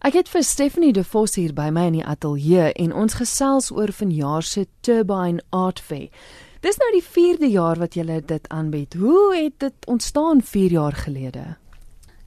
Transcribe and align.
Ek 0.00 0.14
het 0.16 0.30
vir 0.32 0.40
Stephanie 0.48 0.94
De 0.96 1.02
Vos 1.04 1.34
hier 1.36 1.52
by 1.52 1.66
my 1.68 1.82
in 1.90 1.98
die 1.98 2.04
ateljee 2.08 2.70
en 2.80 2.92
ons 2.96 3.18
gesels 3.18 3.66
oor 3.68 3.90
vanjaar 3.92 4.46
se 4.48 4.62
Turbine 4.80 5.42
Art 5.52 5.76
Fair. 5.76 6.06
Dis 6.64 6.78
nou 6.80 6.88
die 6.94 7.02
4de 7.04 7.50
jaar 7.52 7.76
wat 7.76 7.98
julle 8.00 8.22
dit 8.24 8.48
aanbied. 8.48 8.96
Hoe 8.96 9.34
het 9.36 9.58
dit 9.60 9.86
ontstaan 9.92 10.40
4 10.40 10.72
jaar 10.72 10.96
gelede? 10.96 11.42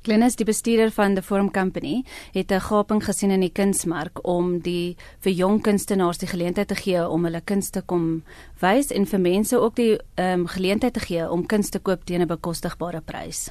Glennis, 0.06 0.36
die 0.38 0.46
bestuurder 0.46 0.92
van 0.94 1.16
the 1.16 1.24
Forum 1.26 1.50
Company, 1.52 2.04
het 2.34 2.52
'n 2.52 2.60
gaping 2.60 3.04
gesien 3.04 3.32
in 3.32 3.40
die 3.40 3.52
kunsmark 3.52 4.20
om 4.22 4.60
die 4.60 4.96
vir 5.20 5.32
jong 5.32 5.62
kunstenaars 5.62 6.18
die 6.18 6.28
geleentheid 6.28 6.68
te 6.68 6.76
gee 6.76 7.10
om 7.10 7.24
hulle 7.24 7.42
kuns 7.42 7.70
te 7.70 7.82
kom 7.82 8.24
wys 8.60 8.92
en 8.92 9.06
vir 9.06 9.20
mense 9.20 9.60
ook 9.60 9.76
die 9.76 9.98
ehm 10.16 10.40
um, 10.40 10.48
geleentheid 10.48 10.94
te 10.94 11.00
gee 11.00 11.30
om 11.30 11.46
kuns 11.46 11.70
te 11.70 11.80
koop 11.80 12.06
teen 12.06 12.22
'n 12.22 12.28
bekostigbare 12.28 13.02
prys. 13.02 13.50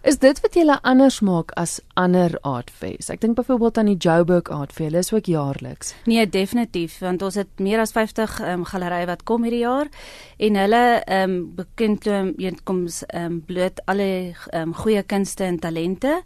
Is 0.00 0.16
dit 0.16 0.38
wat 0.40 0.54
julle 0.56 0.78
anders 0.88 1.18
maak 1.20 1.50
as 1.60 1.74
ander 2.00 2.32
art 2.48 2.70
fairs? 2.72 3.10
Ek 3.12 3.20
dink 3.20 3.36
byvoorbeeld 3.36 3.78
aan 3.82 3.90
die 3.90 3.98
Joburg 4.00 4.48
Art 4.48 4.72
Fair, 4.72 4.94
is 4.96 5.10
ook 5.12 5.28
jaarliks. 5.28 5.92
Nee, 6.08 6.24
definitief, 6.24 6.94
want 7.04 7.20
ons 7.22 7.36
het 7.36 7.60
meer 7.60 7.82
as 7.82 7.92
50 7.92 8.38
ehm 8.40 8.62
um, 8.62 8.64
gallerye 8.64 9.04
wat 9.10 9.26
kom 9.28 9.44
hierdie 9.44 9.60
jaar 9.60 9.90
en 10.40 10.56
hulle 10.56 10.80
ehm 11.04 11.34
um, 11.34 11.36
bekend 11.58 12.08
kom 12.64 12.86
ehm 12.88 13.26
um, 13.26 13.36
bloot 13.44 13.84
alle 13.84 14.08
ehm 14.32 14.70
um, 14.70 14.74
goeie 14.74 15.02
kunste 15.04 15.44
en 15.44 15.60
talente. 15.60 16.22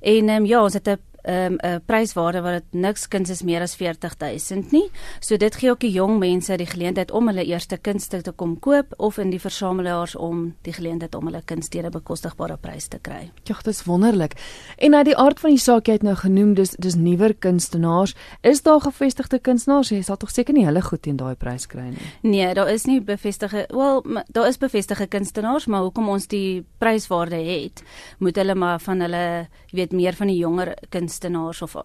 En 0.00 0.32
ehm 0.32 0.42
um, 0.42 0.48
ja, 0.48 0.62
ons 0.64 0.80
het 0.80 0.88
'n 0.88 0.96
um, 1.28 1.56
'n 1.62 1.80
pryswaarde 1.86 2.40
wat 2.40 2.52
dit 2.52 2.80
niks 2.80 3.08
kuns 3.08 3.30
is 3.30 3.42
meer 3.42 3.62
as 3.62 3.76
40000 3.76 4.72
nie. 4.72 4.90
So 5.20 5.36
dit 5.36 5.54
gee 5.54 5.70
ook 5.70 5.80
die 5.80 5.92
jong 5.92 6.18
mense 6.18 6.56
die 6.56 6.66
geleentheid 6.66 7.10
om 7.10 7.26
hulle 7.26 7.44
eerste 7.44 7.76
kunste 7.76 8.22
te 8.22 8.32
kom 8.32 8.58
koop 8.58 8.94
of 8.96 9.18
in 9.18 9.30
die 9.30 9.40
versamelaars 9.40 10.16
om 10.16 10.54
die 10.62 10.72
geleentheid 10.72 11.14
om 11.14 11.26
hulle 11.26 11.42
kunste 11.44 11.90
bekostigbare 11.90 12.56
prys 12.56 12.88
te 12.88 12.98
kry. 12.98 13.30
Ja, 13.44 13.54
dit 13.54 13.66
is 13.74 13.84
wonderlik. 13.84 14.34
En 14.78 14.94
uit 14.94 15.04
die 15.04 15.16
aard 15.16 15.40
van 15.40 15.50
die 15.50 15.58
saak 15.58 15.86
jy 15.86 15.92
het 15.92 16.02
nou 16.02 16.14
genoem, 16.16 16.54
dis 16.54 16.74
dis 16.78 16.94
nuwer 16.94 17.34
kunstenaars. 17.34 18.14
Is 18.42 18.62
daar 18.62 18.80
gevestigde 18.80 19.38
kunstenaars? 19.38 19.88
Jy 19.88 20.02
sal 20.02 20.16
tog 20.16 20.30
seker 20.30 20.54
nie 20.54 20.66
hulle 20.66 20.82
goed 20.82 21.02
teen 21.02 21.16
daai 21.16 21.34
prys 21.34 21.66
kry 21.66 21.90
nie. 21.90 21.98
Nee, 22.22 22.54
daar 22.54 22.70
is 22.70 22.86
nie 22.86 23.00
bevestigde, 23.00 23.66
wel, 23.68 24.02
daar 24.28 24.48
is 24.48 24.58
bevestigde 24.58 25.06
kunstenaars, 25.06 25.66
maar 25.66 25.80
hoekom 25.80 26.08
ons 26.08 26.26
die 26.26 26.64
pryswaarde 26.78 27.36
het, 27.36 27.82
moet 28.18 28.36
hulle 28.36 28.54
maar 28.54 28.80
van 28.80 29.00
hulle, 29.00 29.48
jy 29.70 29.76
weet, 29.76 29.92
meer 29.92 30.14
van 30.14 30.26
die 30.26 30.38
jonger 30.38 30.74
kunstenaars 30.88 31.17
kunstenaars 31.18 31.62
of 31.62 31.76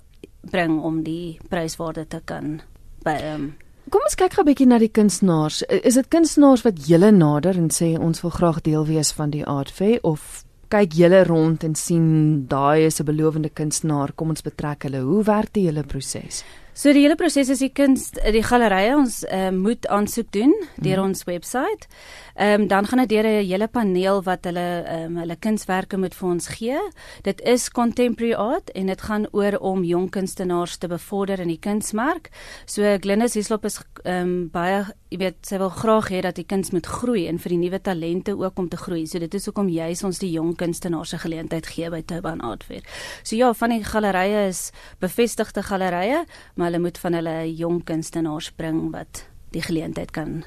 bring 0.42 0.82
om 0.82 1.04
die 1.04 1.40
pryswaarde 1.50 2.06
te 2.08 2.22
kan 2.26 2.62
by 3.04 3.18
um, 3.34 3.54
Kom 3.92 4.02
ons 4.06 4.16
kyk 4.16 4.34
gou 4.34 4.44
'n 4.44 4.48
bietjie 4.48 4.68
na 4.68 4.78
die 4.80 4.90
kunstenaars. 4.90 5.62
Is 5.68 5.96
dit 5.96 6.08
kunstenaars 6.08 6.64
wat 6.64 6.88
julle 6.88 7.12
nader 7.12 7.58
en 7.58 7.70
sê 7.70 8.00
ons 8.00 8.22
wil 8.22 8.32
graag 8.32 8.62
deel 8.62 8.86
wees 8.86 9.12
van 9.12 9.30
die 9.30 9.44
art 9.46 9.70
fair 9.70 10.00
of 10.04 10.46
kyk 10.70 10.94
julle 10.94 11.24
rond 11.28 11.64
en 11.64 11.76
sien 11.76 12.48
daai 12.48 12.86
is 12.86 13.02
'n 13.02 13.06
belowende 13.06 13.50
kunstenaar, 13.50 14.14
kom 14.16 14.30
ons 14.30 14.42
betrek 14.42 14.84
hulle. 14.84 15.02
Hoe 15.02 15.24
werk 15.24 15.54
die 15.54 15.66
hele 15.66 15.84
proses? 15.84 16.44
So 16.74 16.90
die 16.90 17.04
hele 17.04 17.14
proses 17.14 17.52
is 17.54 17.60
die 17.62 17.70
kuns 17.70 18.08
die 18.18 18.42
gallerye 18.42 18.96
ons 18.98 19.20
uh, 19.28 19.52
moet 19.54 19.86
aansoek 19.94 20.32
doen 20.34 20.54
deur 20.82 21.04
mm. 21.04 21.04
ons 21.06 21.26
webwerf. 21.30 21.86
Ehm 22.34 22.64
um, 22.64 22.68
dan 22.68 22.88
gaan 22.90 23.04
dit 23.06 23.10
deur 23.10 23.28
'n 23.30 23.46
hele 23.46 23.68
paneel 23.68 24.24
wat 24.24 24.46
hulle 24.50 24.82
ehm 24.82 25.06
um, 25.06 25.18
hulle 25.22 25.36
kunswerke 25.36 25.98
moet 25.98 26.16
vir 26.16 26.30
ons 26.30 26.48
gee. 26.48 26.80
Dit 27.22 27.42
is 27.42 27.70
contemporary 27.70 28.34
art 28.34 28.72
en 28.74 28.86
dit 28.86 29.02
gaan 29.02 29.28
oor 29.32 29.58
om 29.60 29.84
jong 29.84 30.10
kunstenaars 30.10 30.78
te 30.78 30.88
bevorder 30.88 31.40
in 31.40 31.48
die 31.48 31.60
kunsmark. 31.60 32.30
So 32.66 32.98
Glennis 33.00 33.34
Hislop 33.34 33.66
is 33.66 33.80
ehm 34.04 34.22
um, 34.22 34.50
baie 34.50 34.86
jy 35.14 35.20
weet 35.20 35.46
sy 35.46 35.58
wil 35.58 35.70
graag 35.70 36.10
hê 36.10 36.22
dat 36.22 36.36
die 36.36 36.46
kuns 36.46 36.72
moet 36.72 36.88
groei 36.90 37.28
en 37.28 37.38
vir 37.38 37.50
die 37.50 37.58
nuwe 37.58 37.80
talente 37.82 38.34
ook 38.34 38.58
om 38.58 38.70
te 38.70 38.78
groei. 38.78 39.06
So 39.06 39.20
dit 39.20 39.34
is 39.34 39.46
hoekom 39.46 39.70
juis 39.70 40.04
ons 40.04 40.20
die 40.20 40.32
jong 40.32 40.56
kunstenaars 40.56 41.10
se 41.10 41.18
geleentheid 41.18 41.68
gee 41.68 41.90
by 41.90 42.02
Turban 42.02 42.42
Art 42.42 42.64
Fair. 42.64 42.82
So 43.24 43.36
ja, 43.36 43.54
van 43.54 43.70
die 43.70 43.84
gallerye 43.84 44.48
is 44.48 44.72
bevestigde 45.00 45.62
gallerye 45.62 46.26
maar 46.63 46.63
hulle 46.64 46.80
moet 46.80 46.98
van 46.98 47.14
hulle 47.14 47.56
jong 47.56 47.84
kunstenaars 47.84 48.52
bring 48.52 48.92
wat 48.92 49.26
die 49.52 49.62
geleentheid 49.62 50.12
kan 50.12 50.44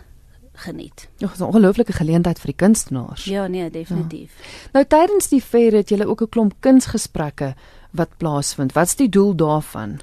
geniet. 0.57 1.09
Ja, 1.17 1.29
'n 1.39 1.43
ongelooflike 1.43 1.93
geleentheid 1.93 2.39
vir 2.39 2.47
die 2.47 2.57
kunstenaars. 2.65 3.25
Ja, 3.25 3.47
nee, 3.47 3.71
definitief. 3.71 4.33
Ja. 4.39 4.69
Nou 4.73 4.85
tydens 4.85 5.29
die 5.29 5.43
fair 5.43 5.73
het 5.73 5.89
julle 5.89 6.07
ook 6.07 6.21
'n 6.23 6.29
klomp 6.29 6.55
kunsgesprekke 6.61 7.55
wat 7.91 8.17
plaasvind. 8.17 8.73
Wat's 8.73 8.97
die 8.97 9.09
doel 9.09 9.35
daarvan? 9.35 10.01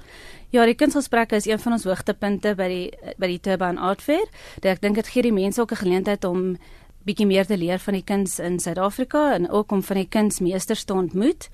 Ja, 0.50 0.64
die 0.64 0.74
kunsgesprekke 0.74 1.36
is 1.36 1.46
een 1.46 1.58
van 1.58 1.72
ons 1.72 1.84
hoogtepunte 1.84 2.54
by 2.54 2.68
die 2.68 3.14
by 3.18 3.26
die 3.26 3.40
Turban 3.40 3.78
Art 3.78 4.02
Fair. 4.02 4.26
Ek 4.62 4.80
dink 4.80 4.94
dit 4.94 5.08
gee 5.08 5.22
die 5.22 5.32
mense 5.32 5.60
ook 5.60 5.72
'n 5.72 5.82
geleentheid 5.82 6.24
om 6.24 6.56
bietjie 7.04 7.26
meer 7.26 7.46
te 7.46 7.56
leer 7.56 7.78
van 7.78 7.94
die 7.94 8.04
kuns 8.04 8.38
in 8.38 8.60
Suid-Afrika 8.60 9.34
en 9.34 9.50
ook 9.50 9.72
om 9.72 9.82
van 9.82 9.96
die 9.96 10.08
kunsmeesters 10.08 10.84
te 10.84 10.94
ontmoet. 10.94 11.48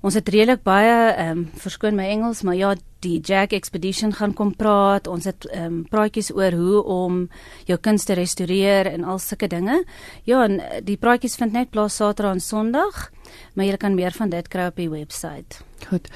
Ons 0.00 0.14
het 0.14 0.28
redelik 0.28 0.62
baie 0.62 1.12
ehm 1.12 1.38
um, 1.38 1.50
verskoon 1.54 1.94
my 1.94 2.04
Engels, 2.04 2.42
maar 2.42 2.54
ja, 2.54 2.74
die 3.06 3.20
Jack 3.20 3.54
Expedition 3.56 4.14
gaan 4.16 4.34
kom 4.36 4.52
praat. 4.56 5.06
Ons 5.10 5.28
het 5.30 5.46
ehm 5.50 5.64
um, 5.66 5.78
praatjies 5.90 6.32
oor 6.34 6.56
hoe 6.56 6.82
om 6.82 7.22
jou 7.68 7.78
kuns 7.78 8.04
te 8.04 8.16
restoreer 8.18 8.90
en 8.90 9.04
al 9.04 9.20
sulke 9.22 9.48
dinge. 9.52 9.82
Ja, 10.24 10.42
en 10.44 10.60
eh, 10.60 10.82
die 10.84 10.98
praatjies 11.00 11.38
vind 11.38 11.52
net 11.56 11.70
plaas 11.70 11.96
Saterdag 11.96 12.36
en 12.36 12.40
Sondag, 12.40 13.10
maar 13.54 13.66
jy 13.66 13.76
kan 13.76 13.94
meer 13.94 14.12
van 14.12 14.30
dit 14.30 14.48
kry 14.48 14.68
op 14.72 14.76
die 14.76 14.90
webwerf. 14.90 15.62
Goed 15.88 16.10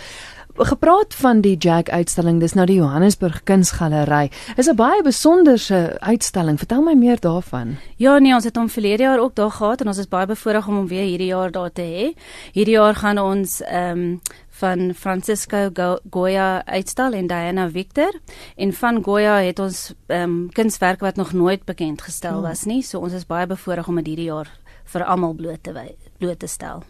gepraat 0.56 1.14
van 1.14 1.40
die 1.40 1.56
Jag 1.58 1.88
uitstalling, 1.88 2.40
dis 2.40 2.52
nou 2.52 2.66
die 2.66 2.76
Johannesburg 2.76 3.42
Kunsgalery. 3.42 4.30
Is 4.56 4.68
'n 4.68 4.76
baie 4.76 5.02
besonderse 5.02 5.96
uitstalling. 6.00 6.58
Vertel 6.58 6.82
my 6.82 6.94
meer 6.94 7.20
daarvan. 7.20 7.76
Ja, 7.96 8.18
nee, 8.18 8.34
ons 8.34 8.44
het 8.44 8.56
hom 8.56 8.68
verlede 8.68 9.02
jaar 9.02 9.18
ook 9.18 9.34
daar 9.34 9.50
gehad 9.50 9.80
en 9.80 9.86
ons 9.86 9.98
is 9.98 10.08
baie 10.08 10.26
bevoorreg 10.26 10.68
om 10.68 10.74
hom 10.74 10.86
weer 10.86 11.04
hierdie 11.04 11.26
jaar 11.26 11.50
daar 11.50 11.72
te 11.72 11.82
hê. 11.82 12.14
Hierdie 12.52 12.74
jaar 12.74 12.94
gaan 12.94 13.18
ons 13.18 13.62
ehm 13.62 13.98
um, 13.98 14.20
van 14.60 14.92
Francisco 14.94 15.70
Goya 16.10 16.62
uitstal 16.66 17.16
en 17.18 17.26
Diana 17.26 17.68
Victor 17.70 18.12
en 18.56 18.72
van 18.72 19.02
Goya 19.04 19.40
het 19.40 19.58
ons 19.58 19.90
ehm 20.06 20.22
um, 20.22 20.38
kunswerke 20.52 21.04
wat 21.04 21.16
nog 21.16 21.32
nooit 21.32 21.64
bekend 21.64 22.02
gestel 22.02 22.38
oh. 22.38 22.48
was 22.48 22.64
nie. 22.64 22.82
So 22.82 23.00
ons 23.00 23.16
is 23.16 23.26
baie 23.26 23.46
bevoorreg 23.46 23.88
om 23.88 24.00
dit 24.02 24.12
hierdie 24.12 24.30
jaar 24.30 24.50
vir 24.92 25.04
almal 25.04 25.34
bloot 25.34 25.62
te 25.62 25.74
bloot 26.18 26.38
te 26.38 26.46
stel. 26.46 26.84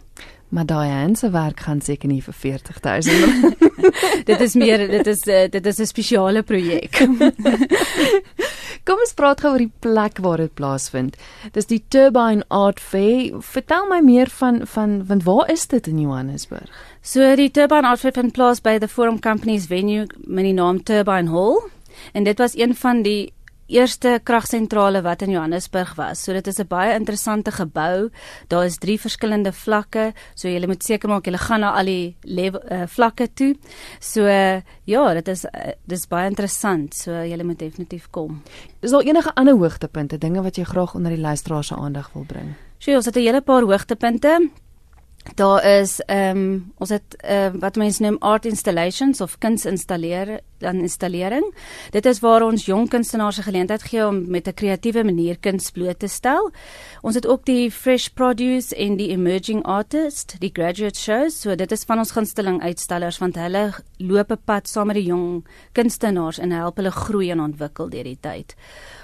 Maar 0.50 0.66
Diane 0.66 1.16
se 1.16 1.30
werk 1.30 1.60
gaan 1.60 1.80
seker 1.80 2.08
nie 2.08 2.22
vir 2.22 2.34
40000. 2.34 3.60
dit 4.30 4.40
is 4.40 4.54
meer 4.54 4.86
dit 4.90 5.06
is 5.06 5.26
uh, 5.26 5.44
dit 5.50 5.66
is 5.66 5.78
'n 5.78 5.86
spesiale 5.86 6.42
projek. 6.42 6.98
Kom 9.00 9.06
ons 9.06 9.16
praat 9.16 9.40
gou 9.40 9.50
oor 9.54 9.62
die 9.62 9.72
plek 9.80 10.18
waar 10.20 10.42
dit 10.42 10.52
plaasvind. 10.58 11.14
Dis 11.54 11.70
die 11.70 11.78
Turbine 11.88 12.42
Art 12.52 12.82
Fair. 12.84 13.38
Vertel 13.40 13.86
my 13.88 14.02
meer 14.04 14.28
van 14.28 14.58
van 14.68 14.98
want 15.08 15.24
waar 15.24 15.48
is 15.48 15.64
dit 15.72 15.86
in 15.88 16.02
Johannesburg? 16.02 16.68
So 17.00 17.30
die 17.40 17.48
Turbine 17.48 17.88
Art 17.88 18.02
Fair 18.02 18.12
vind 18.12 18.34
plaas 18.36 18.60
by 18.60 18.76
the 18.76 18.90
Forum 18.92 19.16
Company's 19.24 19.70
venue 19.72 20.04
met 20.26 20.44
die 20.44 20.52
naam 20.52 20.82
Turbine 20.84 21.32
Hall. 21.32 21.62
En 22.12 22.28
dit 22.28 22.44
was 22.44 22.58
een 22.60 22.76
van 22.76 23.00
die 23.00 23.32
eerste 23.70 24.18
kragsentrale 24.24 25.02
wat 25.02 25.22
in 25.22 25.30
Johannesburg 25.30 25.94
was. 25.98 26.24
So 26.24 26.32
dit 26.32 26.46
is 26.46 26.58
'n 26.58 26.66
baie 26.68 26.94
interessante 26.94 27.50
gebou. 27.50 28.10
Daar 28.48 28.64
is 28.64 28.78
drie 28.78 28.98
verskillende 29.00 29.52
vlakke. 29.52 30.12
So 30.34 30.48
jy 30.48 30.66
moet 30.66 30.82
seker 30.82 31.08
maak 31.08 31.26
jy 31.26 31.36
gaan 31.36 31.60
na 31.60 31.72
al 31.72 31.84
die 31.84 32.16
level, 32.22 32.60
uh, 32.70 32.86
vlakke 32.86 33.28
toe. 33.34 33.56
So 34.00 34.24
uh, 34.24 34.60
ja, 34.84 35.14
dit 35.14 35.28
is 35.28 35.44
uh, 35.44 35.72
dis 35.86 36.06
baie 36.06 36.28
interessant. 36.28 36.94
So 36.94 37.10
jy 37.10 37.42
moet 37.42 37.58
definitief 37.58 38.10
kom. 38.10 38.42
Is 38.80 38.90
daar 38.90 39.02
enige 39.02 39.34
ander 39.34 39.54
hoogtepunte, 39.54 40.18
dinge 40.18 40.42
wat 40.42 40.56
jy 40.56 40.64
graag 40.64 40.94
onder 40.94 41.10
die 41.10 41.20
luisteraars 41.20 41.66
se 41.66 41.74
aandag 41.74 42.10
wil 42.12 42.24
bring? 42.26 42.54
So 42.78 42.94
ons 42.94 43.06
het 43.06 43.16
'n 43.16 43.20
hele 43.20 43.40
paar 43.40 43.62
hoogtepunte. 43.62 44.50
Daar 45.34 45.64
is 45.64 46.00
ehm 46.00 46.36
um, 46.36 46.72
ons 46.78 46.88
het 46.90 47.16
uh, 47.30 47.50
wat 47.60 47.76
mense 47.76 48.02
noem 48.02 48.16
art 48.24 48.46
installations 48.46 49.20
of 49.20 49.38
kunsinstalleer 49.38 50.40
dan 50.58 50.80
installering. 50.80 51.44
Dit 51.90 52.06
is 52.06 52.20
waar 52.20 52.42
ons 52.42 52.64
jong 52.64 52.88
kunstenaars 52.88 53.38
'n 53.38 53.42
geleentheid 53.42 53.82
gee 53.82 54.06
om 54.06 54.30
met 54.30 54.48
'n 54.48 54.54
kreatiewe 54.54 55.04
manier 55.04 55.38
kuns 55.38 55.70
bloot 55.70 55.98
te 55.98 56.06
stel. 56.06 56.50
Ons 57.00 57.14
het 57.14 57.26
ook 57.26 57.44
die 57.44 57.70
fresh 57.70 58.08
produce 58.08 58.76
en 58.76 58.96
die 58.96 59.08
emerging 59.08 59.62
artist, 59.62 60.36
die 60.38 60.50
graduate 60.52 60.98
shows. 60.98 61.40
So 61.40 61.54
dit 61.54 61.72
is 61.72 61.84
van 61.84 61.98
ons 61.98 62.10
gunsteling 62.10 62.62
uitstallers 62.62 63.18
want 63.18 63.34
hulle 63.34 63.74
loop 63.96 64.30
'n 64.30 64.42
pad 64.44 64.68
saam 64.68 64.86
met 64.86 64.96
die 64.96 65.06
jong 65.06 65.46
kunstenaars 65.72 66.38
en 66.38 66.50
help 66.50 66.76
hulle 66.76 66.90
groei 66.90 67.30
en 67.30 67.40
ontwikkel 67.40 67.88
deur 67.88 68.04
die 68.04 68.18
tyd. 68.20 68.54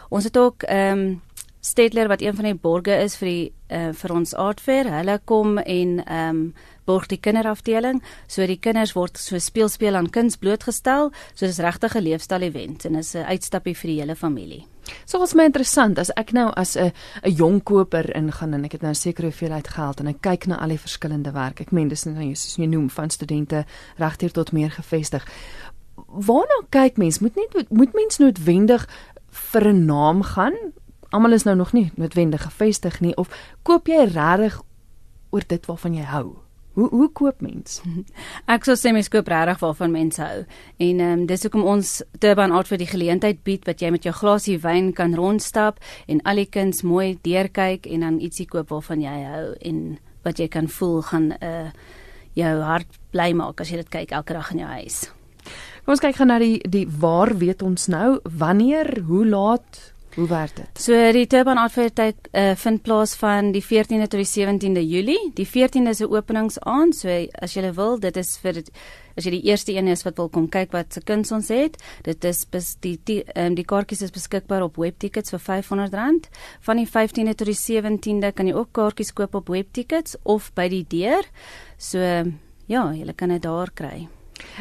Ons 0.09 0.25
het 0.25 0.37
ook 0.37 0.63
ehm 0.63 0.99
um, 0.99 1.21
Stedler 1.67 2.09
wat 2.09 2.23
een 2.23 2.35
van 2.35 2.45
die 2.45 2.55
borge 2.55 2.95
is 3.03 3.17
vir 3.19 3.29
die 3.29 3.47
uh, 3.75 3.91
vir 3.99 4.13
ons 4.15 4.35
fair. 4.63 4.87
Hulle 4.87 5.19
kom 5.25 5.59
en 5.59 6.01
ehm 6.05 6.29
um, 6.31 6.55
borg 6.87 7.09
die 7.11 7.19
kinderafdeling. 7.19 7.99
So 8.31 8.47
die 8.47 8.61
kinders 8.63 8.93
word 8.95 9.19
so 9.19 9.39
speel 9.43 9.69
speel 9.69 9.97
aan 9.99 10.11
kuns 10.11 10.37
blootgestel. 10.39 11.11
So 11.35 11.47
dis 11.47 11.59
regtig 11.59 11.97
'n 11.97 12.03
leefstyl 12.03 12.43
event 12.43 12.85
en 12.85 12.95
is 12.95 13.17
'n 13.17 13.27
uitstappie 13.27 13.75
vir 13.75 13.91
die 13.91 14.01
hele 14.01 14.15
familie. 14.15 14.67
So 15.05 15.19
wat 15.19 15.35
my 15.35 15.45
interessant 15.45 15.99
as 15.99 16.11
ek 16.17 16.33
nou 16.33 16.53
as 16.57 16.77
'n 16.77 16.93
'n 17.25 17.35
jong 17.35 17.63
koper 17.63 18.15
ingaan 18.17 18.55
en 18.55 18.65
ek 18.65 18.73
het 18.73 18.83
nou 18.83 18.95
seker 18.95 19.25
hoeveelheid 19.25 19.69
geld 19.69 20.01
en 20.01 20.07
ek 20.07 20.21
kyk 20.21 20.47
na 20.47 20.61
al 20.61 20.69
die 20.69 20.79
verskillende 20.79 21.33
werk. 21.33 21.61
Ek 21.61 21.73
meen 21.73 21.89
dis 21.89 22.05
nou 22.05 22.35
soos 22.35 22.57
jy 22.57 22.67
noem 22.67 22.91
van 22.91 23.11
studente 23.11 23.65
regdeur 23.99 24.31
tot 24.31 24.53
meer 24.53 24.71
gevestig. 24.71 25.27
Waarna 26.07 26.63
kyk 26.71 26.97
mens? 26.97 27.19
Moet 27.19 27.35
net 27.35 27.71
moet 27.71 27.93
mens 27.93 28.19
noodwendig 28.19 28.89
vir 29.31 29.73
'n 29.73 29.85
naam 29.85 30.23
gaan 30.23 30.55
almal 31.17 31.37
is 31.37 31.47
nou 31.49 31.57
nog 31.57 31.73
nie 31.73 31.91
noodwendig 31.97 32.45
gevestig 32.45 33.01
nie 33.01 33.15
of 33.17 33.33
koop 33.65 33.89
jy 33.89 34.05
regtig 34.13 34.61
oor 35.35 35.47
dit 35.49 35.67
waarvan 35.67 35.97
jy 35.97 36.05
hou? 36.11 36.27
Hoe 36.77 36.89
hoe 36.93 37.09
koop 37.17 37.41
mens? 37.41 37.81
Ek 38.55 38.67
sou 38.69 38.77
sê 38.77 38.93
mens 38.93 39.09
koop 39.09 39.29
regtig 39.33 39.63
waarvan 39.65 39.95
mense 39.95 40.21
hou. 40.23 40.45
En 40.77 41.01
ehm 41.01 41.13
um, 41.23 41.27
dis 41.29 41.47
hoekom 41.49 41.65
ons 41.65 41.93
Turban 42.21 42.53
Art 42.53 42.69
vir 42.69 42.83
die 42.83 42.91
geleentheid 42.91 43.41
bied 43.49 43.65
wat 43.69 43.81
jy 43.81 43.91
met 43.95 44.05
jou 44.05 44.13
glasie 44.13 44.59
wyn 44.61 44.93
kan 44.93 45.17
rondstap 45.17 45.81
en 46.07 46.21
al 46.29 46.45
die 46.45 46.51
kuns 46.53 46.85
mooi 46.85 47.17
deurkyk 47.25 47.89
en 47.89 48.05
dan 48.05 48.21
ietsie 48.21 48.47
koop 48.47 48.75
waarvan 48.75 49.01
jy 49.01 49.17
hou 49.25 49.47
en 49.71 49.81
wat 50.27 50.43
jy 50.43 50.51
kan 50.53 50.69
voel 50.69 51.01
gaan 51.03 51.33
'n 51.33 51.39
uh, 51.41 51.71
jou 52.37 52.55
hart 52.61 53.01
bly 53.13 53.33
maak 53.33 53.61
as 53.61 53.71
jy 53.73 53.81
dit 53.81 53.93
kyk 53.93 54.13
elke 54.13 54.37
dag 54.37 54.53
in 54.53 54.59
jou 54.59 54.69
huis. 54.69 54.99
Kom 55.85 55.95
ons 55.95 56.03
kyk 56.03 56.17
gou 56.19 56.27
na 56.27 56.39
die 56.43 56.59
die 56.67 56.87
waar 56.87 57.31
weet 57.39 57.63
ons 57.63 57.89
nou 57.89 58.19
wanneer, 58.27 58.91
hoe 59.07 59.25
laat, 59.27 59.95
hoe 60.17 60.27
werk 60.29 60.57
dit? 60.57 60.81
So 60.81 60.97
die 61.13 61.27
Turban 61.29 61.59
Advertyd 61.61 62.29
uh, 62.33 62.55
vind 62.57 62.83
plaas 62.83 63.15
van 63.21 63.53
die 63.53 63.63
14de 63.65 64.09
tot 64.09 64.23
die 64.23 64.29
17de 64.29 64.83
Julie. 64.85 65.19
Die 65.37 65.47
14de 65.47 65.93
is 65.93 66.01
'n 66.01 66.11
openingsaand, 66.13 66.97
so 66.97 67.09
as 67.43 67.55
jy 67.55 67.73
wil, 67.75 67.99
dit 68.01 68.17
is 68.17 68.37
vir 68.39 68.63
as 69.17 69.25
jy 69.25 69.31
die 69.31 69.45
eerste 69.51 69.73
een 69.73 69.89
is 69.89 70.05
wat 70.05 70.17
wil 70.17 70.29
kom 70.29 70.49
kyk 70.49 70.73
wat 70.73 70.93
se 70.93 71.01
kuns 71.01 71.33
ons 71.33 71.49
het. 71.49 71.77
Dit 72.03 72.25
is 72.25 72.45
bes, 72.45 72.77
die 72.81 72.99
die, 73.05 73.25
um, 73.35 73.55
die 73.55 73.65
kaartjies 73.65 74.03
is 74.03 74.11
beskikbaar 74.11 74.63
op 74.63 74.77
webtickets 74.77 75.31
vir 75.31 75.41
R500. 75.41 76.29
Van 76.61 76.77
die 76.77 76.89
15de 76.89 77.35
tot 77.35 77.47
die 77.47 77.61
17de 77.61 78.33
kan 78.33 78.47
jy 78.47 78.55
ook 78.55 78.73
kaartjies 78.73 79.13
koop 79.13 79.35
op 79.35 79.49
webtickets 79.49 80.17
of 80.25 80.53
by 80.55 80.69
die 80.69 80.85
deur. 80.89 81.25
So 81.79 81.99
ja, 82.67 82.93
jy 82.93 83.13
kan 83.15 83.29
dit 83.29 83.43
daar 83.43 83.71
kry. 83.71 84.09